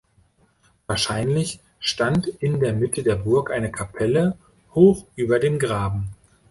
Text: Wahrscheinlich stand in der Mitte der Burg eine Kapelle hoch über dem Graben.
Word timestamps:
Wahrscheinlich 0.87 1.59
stand 1.79 2.25
in 2.25 2.59
der 2.59 2.73
Mitte 2.73 3.03
der 3.03 3.17
Burg 3.17 3.51
eine 3.51 3.71
Kapelle 3.71 4.35
hoch 4.73 5.05
über 5.15 5.37
dem 5.37 5.59
Graben. 5.59 6.09